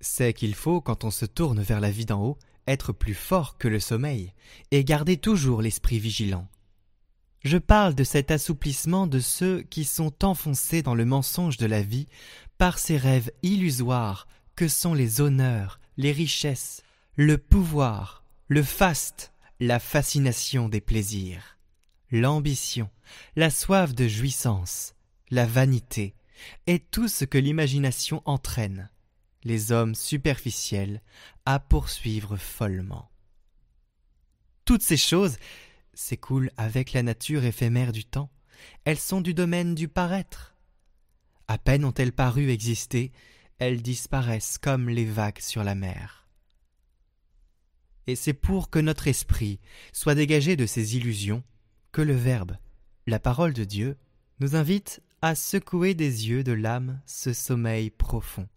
C'est 0.00 0.32
qu'il 0.32 0.54
faut, 0.54 0.80
quand 0.80 1.04
on 1.04 1.10
se 1.10 1.26
tourne 1.26 1.60
vers 1.60 1.80
la 1.80 1.90
vie 1.90 2.06
d'en 2.06 2.22
haut, 2.22 2.38
être 2.66 2.92
plus 2.92 3.14
fort 3.14 3.58
que 3.58 3.68
le 3.68 3.80
sommeil, 3.80 4.32
et 4.70 4.84
garder 4.84 5.16
toujours 5.16 5.62
l'esprit 5.62 5.98
vigilant. 5.98 6.48
Je 7.42 7.58
parle 7.58 7.94
de 7.94 8.04
cet 8.04 8.30
assouplissement 8.30 9.06
de 9.06 9.18
ceux 9.18 9.62
qui 9.62 9.84
sont 9.84 10.24
enfoncés 10.24 10.82
dans 10.82 10.94
le 10.94 11.04
mensonge 11.04 11.56
de 11.56 11.66
la 11.66 11.82
vie 11.82 12.06
par 12.58 12.78
ces 12.78 12.96
rêves 12.96 13.30
illusoires 13.42 14.26
que 14.56 14.68
sont 14.68 14.92
les 14.92 15.20
honneurs, 15.20 15.80
les 15.96 16.12
richesses, 16.12 16.82
le 17.16 17.38
pouvoir, 17.38 18.24
le 18.48 18.62
faste, 18.62 19.32
la 19.58 19.78
fascination 19.78 20.68
des 20.68 20.80
plaisirs, 20.80 21.58
l'ambition, 22.10 22.90
la 23.36 23.50
soif 23.50 23.94
de 23.94 24.06
jouissance, 24.06 24.94
la 25.30 25.46
vanité, 25.46 26.14
et 26.66 26.78
tout 26.78 27.08
ce 27.08 27.24
que 27.24 27.38
l'imagination 27.38 28.22
entraîne, 28.24 28.90
les 29.44 29.72
hommes 29.72 29.94
superficiels, 29.94 31.02
à 31.46 31.58
poursuivre 31.58 32.36
follement. 32.36 33.10
Toutes 34.64 34.82
ces 34.82 34.96
choses 34.96 35.38
s'écoulent 35.94 36.50
avec 36.56 36.92
la 36.92 37.02
nature 37.02 37.44
éphémère 37.44 37.92
du 37.92 38.04
temps, 38.04 38.30
elles 38.84 38.98
sont 38.98 39.20
du 39.20 39.34
domaine 39.34 39.74
du 39.74 39.88
paraître. 39.88 40.54
À 41.48 41.58
peine 41.58 41.84
ont-elles 41.84 42.12
paru 42.12 42.50
exister, 42.50 43.12
elles 43.58 43.82
disparaissent 43.82 44.58
comme 44.58 44.88
les 44.88 45.04
vagues 45.04 45.40
sur 45.40 45.64
la 45.64 45.74
mer. 45.74 46.28
Et 48.06 48.16
c'est 48.16 48.34
pour 48.34 48.70
que 48.70 48.78
notre 48.78 49.08
esprit 49.08 49.60
soit 49.92 50.14
dégagé 50.14 50.56
de 50.56 50.66
ces 50.66 50.96
illusions 50.96 51.42
que 51.92 52.02
le 52.02 52.14
Verbe, 52.14 52.56
la 53.06 53.18
parole 53.18 53.52
de 53.52 53.64
Dieu, 53.64 53.96
nous 54.40 54.56
invite 54.56 55.02
à 55.22 55.34
secouer 55.34 55.94
des 55.94 56.28
yeux 56.28 56.42
de 56.42 56.52
l'âme 56.52 57.00
ce 57.04 57.32
sommeil 57.32 57.90
profond. 57.90 58.48